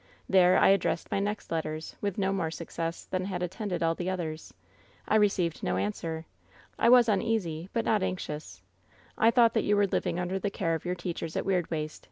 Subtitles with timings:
[0.27, 4.09] There I addressed my next letters, with no more success than had attended all the
[4.09, 4.51] others.
[5.07, 6.25] I received no answer.
[6.79, 8.63] I was uneasy, but not anxious.
[9.15, 11.99] I thought that you were living under the care of your teachers at Weirdwaste.